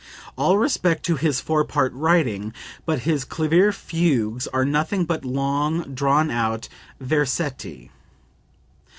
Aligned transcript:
All 0.35 0.57
respect 0.57 1.05
to 1.05 1.15
his 1.15 1.41
four 1.41 1.63
part 1.63 1.93
writing, 1.93 2.53
but 2.87 3.01
his 3.01 3.23
clavier 3.23 3.71
fugues 3.71 4.47
are 4.47 4.65
nothing 4.65 5.05
but 5.05 5.23
long 5.23 5.93
drawn 5.93 6.31
out 6.31 6.67
versetti." 6.99 7.91